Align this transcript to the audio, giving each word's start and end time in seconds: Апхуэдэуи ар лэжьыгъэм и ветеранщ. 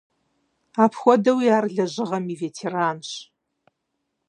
Апхуэдэуи 0.83 1.47
ар 1.57 1.65
лэжьыгъэм 1.75 2.25
и 2.33 2.35
ветеранщ. 2.41 3.09